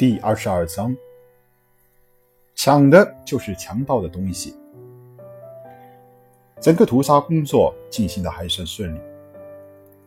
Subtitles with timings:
[0.00, 0.96] 第二十二章，
[2.54, 4.56] 抢的就是强盗的东西。
[6.58, 8.98] 整个屠杀工作进行的还算顺利，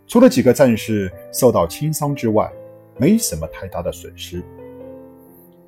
[0.07, 2.51] 除了几个战士受到轻伤之外，
[2.97, 4.43] 没什么太大的损失。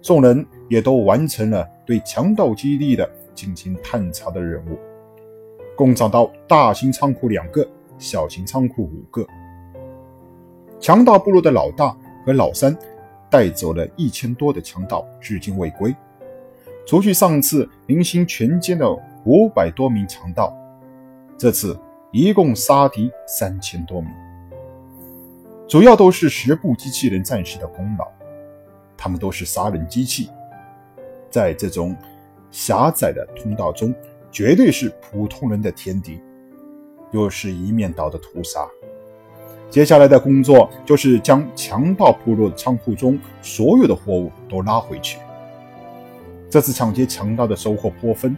[0.02, 4.80] 众人也都完成了对强盗基地的进行探查的任务，
[5.78, 7.64] 共找到大型仓库两个，
[8.00, 9.24] 小型仓库五个。
[10.80, 11.96] 强盗部落的老大
[12.26, 12.76] 和老三。
[13.36, 15.94] 带走了一千多的强盗，至今未归。
[16.88, 18.90] 除去上次零星全歼的
[19.26, 20.56] 五百多名强盗，
[21.38, 21.78] 这次
[22.14, 24.10] 一共杀敌三千多名，
[25.68, 28.08] 主要都是十部机器人战士的功劳。
[28.96, 30.30] 他们都是杀人机器，
[31.30, 31.94] 在这种
[32.52, 33.94] 狭窄的通道中，
[34.32, 36.22] 绝对是普通人的天敌。
[37.12, 38.66] 又是一面倒的屠杀。
[39.70, 45.20] 接下来的工作就是将强盗部落的仓库中所有的货物都拉回去。
[46.50, 48.36] 这次抢劫强盗的收获颇丰，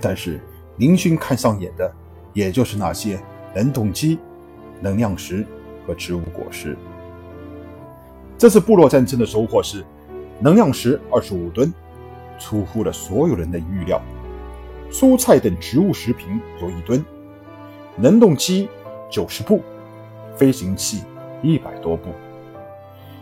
[0.00, 0.40] 但是
[0.78, 1.92] 林勋看上眼的，
[2.32, 3.20] 也就是那些
[3.54, 4.18] 冷冻机、
[4.80, 5.44] 能量石
[5.86, 6.74] 和植物果实。
[8.38, 9.84] 这次部落战争的收获是：
[10.40, 11.70] 能量石二十五吨，
[12.38, 14.00] 出乎了所有人的预料；
[14.90, 17.04] 蔬菜等植物食品有一吨；
[17.98, 18.70] 冷冻机
[19.10, 19.60] 九十部。
[20.36, 21.02] 飞行器
[21.42, 22.10] 一百多部，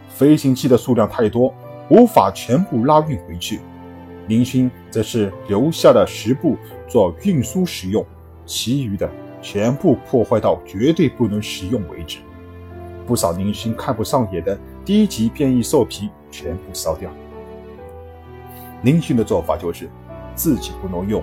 [0.08, 1.52] 飞行器的数量太多，
[1.88, 3.60] 无法全部拉运回去。
[4.28, 6.56] 林勋则是留下了十部
[6.88, 8.04] 做运输使用，
[8.46, 9.10] 其余的
[9.42, 12.18] 全部破坏到绝对不能使用为止。
[13.06, 17.10] 不少明勋看不上眼的低级变异兽皮全部烧掉。
[18.82, 19.90] 林勋的做法就是，
[20.34, 21.22] 自己不能用，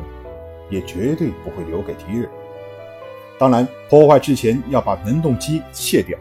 [0.70, 2.30] 也绝对不会留给敌人。
[3.40, 6.20] 当然，破坏之前要把能动机卸掉，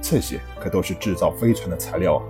[0.00, 2.22] 这些可都是制造飞船的材料啊！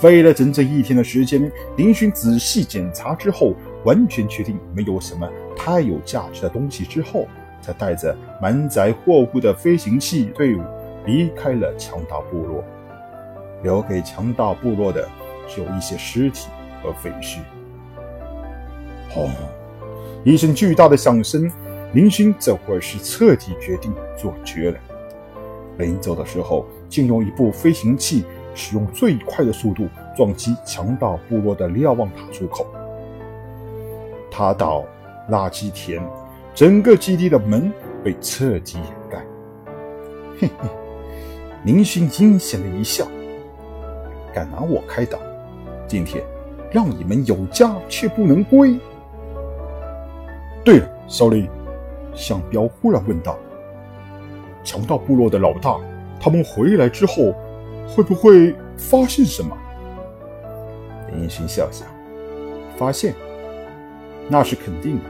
[0.00, 3.52] 飞了整整一天的时间，林勋仔细检查之后，
[3.84, 7.28] 完全确定没有什么太有价值的东西之后，
[7.60, 10.62] 才带着满载货物的飞行器队伍
[11.04, 12.64] 离开了强盗部落。
[13.62, 15.06] 留给强盗部落的
[15.46, 16.48] 只有一些尸体
[16.82, 17.40] 和废墟。
[19.10, 19.30] 轰！
[20.24, 21.50] 一声巨大的响声。
[21.96, 24.78] 林勋这会儿是彻底决定做绝了。
[25.78, 28.22] 临走的时候，竟用一部飞行器，
[28.54, 32.66] 使用最快的速度撞击强盗部落的瞭望塔出口。
[34.30, 34.84] 他到
[35.30, 36.02] 垃圾田，
[36.54, 37.72] 整个基地的门
[38.04, 39.24] 被彻底掩盖。
[40.38, 40.68] 嘿嘿，
[41.64, 43.06] 林勋阴险的一笑
[44.34, 45.18] ：“敢拿我开刀，
[45.88, 46.22] 今天
[46.70, 48.78] 让你们有家却不能归。”
[50.62, 51.48] 对了，首领。
[52.16, 53.38] 向彪忽然问道
[54.64, 55.78] ：“强盗部落的老大，
[56.18, 57.34] 他们回来之后，
[57.86, 59.56] 会不会发现什么？”
[61.12, 61.84] 林勋笑笑
[62.76, 63.14] ：“发现，
[64.28, 65.04] 那是肯定的。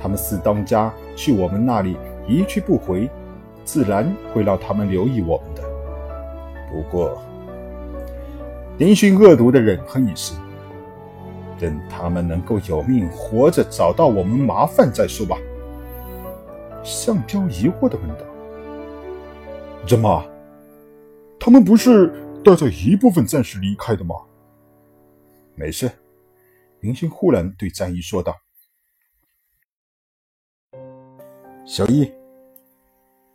[0.00, 1.96] 他们四当家去我们那里
[2.28, 3.10] 一去不回，
[3.64, 5.62] 自然会让他们留意我们的。
[6.70, 7.20] 不过，
[8.76, 10.36] 林勋恶毒的忍哼一声
[11.58, 15.36] ：‘等他们能够有命活着找到我们麻烦再说吧。’”
[16.88, 18.24] 向彪疑惑的问道
[19.86, 20.24] ：“怎么？
[21.38, 22.10] 他们不是
[22.42, 24.14] 带着一部分战士离开的吗
[25.54, 25.90] ？”“没事。”
[26.80, 28.34] 林星忽然对战衣说道
[31.66, 32.10] ：“小易，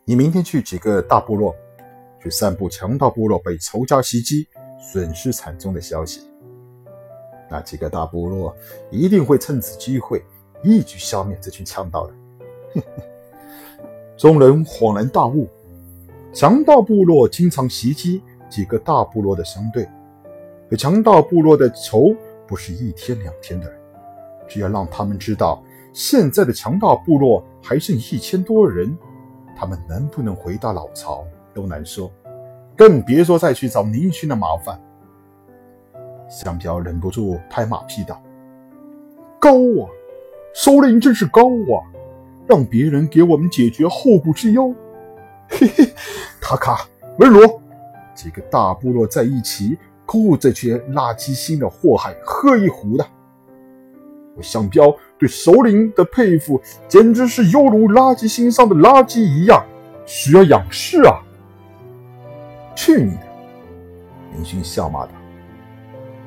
[0.03, 1.56] 你明天去几个大部落，
[2.20, 4.47] 去散布强盗部落被仇家袭击、
[4.80, 6.22] 损失惨重的消息。
[7.52, 8.56] 那几个大部落
[8.90, 10.25] 一定会趁此机会
[10.64, 12.14] 一举消灭这群强盗的。”
[12.74, 13.12] 哼哼。
[14.16, 15.47] 众人恍然大悟，
[16.31, 19.90] 强盗部落经常袭击几个大部落的商队，
[20.69, 22.16] 和强盗部落的仇
[22.47, 23.72] 不是一天两天的。
[24.47, 25.63] 只要让他们知道
[25.94, 28.96] 现在的强盗部落还剩一千多人，
[29.55, 32.11] 他们能不能回到老巢都难说，
[32.78, 34.79] 更别说再去找林勋的麻烦。
[36.29, 38.22] 香飘忍不住拍马屁道
[39.40, 39.90] ：“高啊，
[40.53, 41.82] 首领真是高啊！”
[42.47, 44.73] 让别人给我们解决后顾之忧，
[45.49, 45.93] 嘿嘿，
[46.41, 46.87] 塔卡、
[47.19, 47.61] 文罗
[48.13, 53.05] 几个大部落在一起，够这群垃圾星的祸害喝一壶的。
[54.35, 59.63] 我向彪对首领的佩服，简直是犹如垃圾星上的垃圾一样，
[60.05, 61.22] 需要仰视啊！
[62.75, 63.28] 去你的！
[64.34, 65.11] 林勋笑骂道：“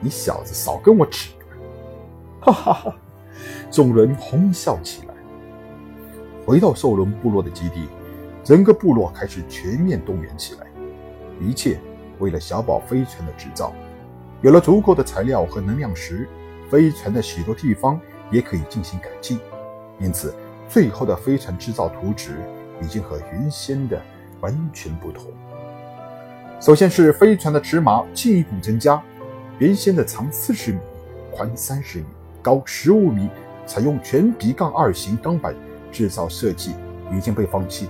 [0.01, 1.33] 你小子少跟我扯！”
[2.41, 2.97] 哈哈哈！
[3.71, 5.16] 众人哄笑起来。
[6.47, 7.89] 回到兽人部落的基地，
[8.45, 10.67] 整个部落开始全面动员起来，
[11.41, 11.77] 一切
[12.21, 13.73] 为了小宝飞船的制造。
[14.43, 16.29] 有了足够的材料和能量石，
[16.71, 18.01] 飞船的许多地方
[18.31, 19.41] 也可以进行改进。
[19.99, 20.33] 因此，
[20.69, 22.37] 最后的飞船制造图纸
[22.81, 24.01] 已经和原先的
[24.41, 25.25] 完全不同。
[26.61, 29.03] 首先是飞船的尺码进一步增加，
[29.59, 30.79] 原先的长四十米、
[31.33, 32.05] 宽三十米、
[32.41, 33.29] 高十五米，
[33.67, 35.53] 采用全皮杠二型钢板
[35.91, 36.75] 制造设计
[37.13, 37.89] 已经被放弃。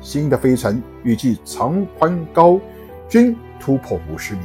[0.00, 2.60] 新的飞船预计长、宽、高
[3.08, 4.42] 均突破五十米，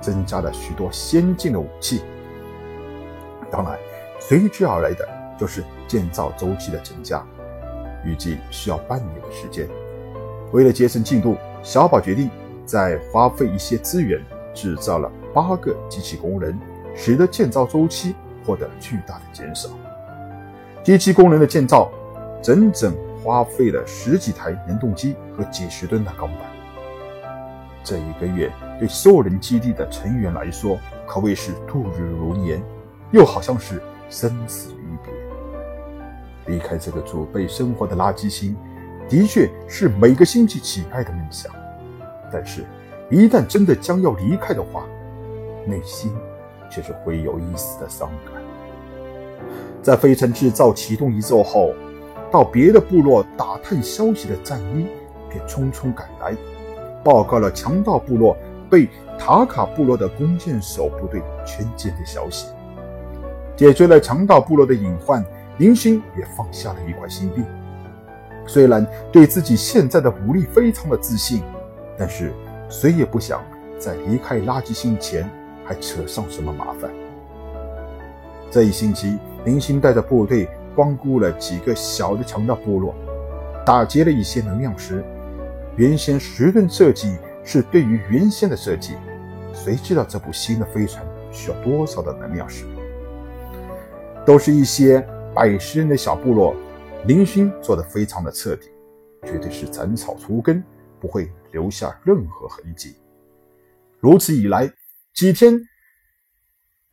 [0.00, 2.02] 增加了许多先进的武器。
[3.50, 3.76] 当然，
[4.20, 5.08] 随之而来的
[5.38, 7.26] 就是建造周期的增加，
[8.04, 9.68] 预计需要半年的时间。
[10.52, 12.30] 为了节省进度，小宝决定
[12.64, 14.22] 再花费一些资源，
[14.54, 16.56] 制造了八个机器工人，
[16.94, 18.14] 使得建造周期
[18.46, 19.70] 获得了巨大的减少。
[20.88, 21.90] 机器工人的建造
[22.42, 22.96] 整整。
[23.22, 26.40] 花费了十几台能动机和几十吨的钢板。
[27.84, 32.62] 这一个月对兽人基地的成员来说可谓是度日如年，
[33.10, 36.54] 又好像是生死离别。
[36.54, 38.56] 离开这个祖辈生活的垃圾星，
[39.08, 41.52] 的确是每个星期乞丐的梦想。
[42.32, 42.64] 但是，
[43.10, 44.86] 一旦真的将要离开的话，
[45.66, 46.16] 内心
[46.70, 48.37] 却是会有一丝的伤感。
[49.82, 51.74] 在飞船制造启动一周后。
[52.30, 54.86] 到别的部落打探消息的战衣
[55.30, 56.36] 便匆匆赶来，
[57.02, 58.36] 报告了强盗部落
[58.68, 58.86] 被
[59.18, 62.48] 塔卡部落的弓箭手部队全歼的消息。
[63.56, 65.24] 解决了强盗部落的隐患，
[65.56, 67.42] 林星也放下了一块心病。
[68.46, 71.42] 虽然对自己现在的武力非常的自信，
[71.96, 72.30] 但是
[72.68, 73.42] 谁也不想
[73.78, 75.26] 在离开垃圾星前
[75.64, 76.90] 还扯上什么麻烦。
[78.50, 80.48] 这一星期，林星带着部队。
[80.74, 82.94] 光顾了几个小的强盗部落，
[83.66, 85.02] 打劫了一些能量石。
[85.74, 88.94] 原先十吨设计是对于原先的设计，
[89.52, 92.64] 谁知道这部新的飞船需要多少的能量石？
[94.24, 95.04] 都是一些
[95.34, 96.54] 百十人的小部落，
[97.06, 98.68] 林勋做的非常的彻底，
[99.24, 100.62] 绝对是斩草除根，
[101.00, 102.94] 不会留下任何痕迹。
[103.98, 104.70] 如此一来，
[105.12, 105.60] 几天，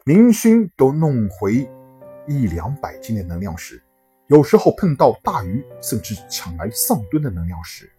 [0.05, 1.67] 林勋都弄回。
[2.27, 3.81] 一两百斤的能量石，
[4.27, 7.91] 有时候碰到大鱼，甚至抢来上吨的能量石。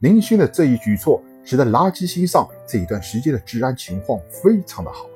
[0.00, 5.08] 林勋的这一举措，使得垃圾星上这一段时间的治安情况非常的好。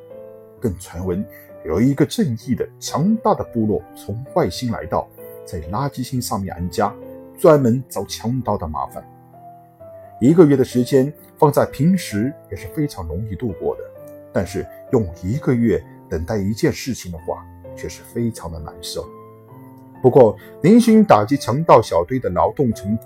[0.60, 1.26] 更传闻
[1.64, 5.08] 有一个正义的强大的部落从外星来到，
[5.44, 6.94] 在垃圾星上面安家，
[7.36, 9.04] 专门找强盗的麻烦。
[10.20, 13.82] 一个月的时间放在平时也是非常容易度过的，
[14.32, 17.44] 但是用一个月等待一件事情的话，
[17.76, 19.08] 却是非常的难受。
[20.02, 22.98] 不过，林勋打击强盗小队的劳动成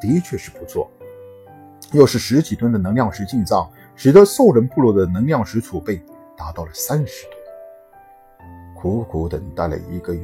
[0.00, 0.90] 的确是不错，
[1.92, 6.00] 又是十几吨的能量石进账，使得兽人部落的能量石储备
[6.36, 7.34] 达到了三十吨。
[8.74, 10.22] 苦苦等待了一个月，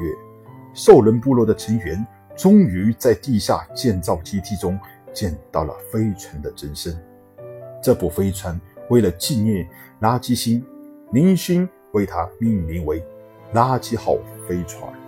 [0.72, 2.06] 兽人部落的成员
[2.36, 4.78] 终于在地下建造基地中
[5.12, 6.96] 见到了飞船的真身。
[7.82, 9.68] 这部飞船为了纪念
[10.00, 10.64] 垃圾星，
[11.10, 13.02] 林勋为它命名为。
[13.54, 14.16] 垃圾号
[14.48, 15.03] 飞船。